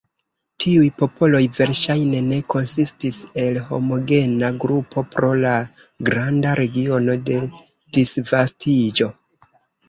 [0.63, 5.53] Tiuj popoloj verŝajne ne konsistis el homogena grupo pro la
[6.09, 7.39] granda regiono de
[7.99, 9.13] disvastiĝo.